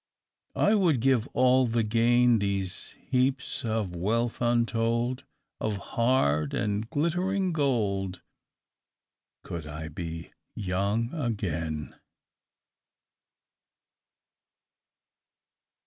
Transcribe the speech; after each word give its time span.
"I 0.55 0.73
would 0.73 0.99
give 0.99 1.27
all 1.33 1.67
the 1.67 1.83
gain, 1.83 2.39
These 2.39 2.95
heaps 2.99 3.63
of 3.63 3.95
wealth 3.95 4.41
untold 4.41 5.25
Of 5.59 5.77
hard 5.93 6.55
and 6.55 6.89
glittering 6.89 7.53
gold, 7.53 8.19
Could 9.43 9.67
I 9.67 9.89
be 9.89 10.31
young 10.55 11.13
again!" 11.13 11.95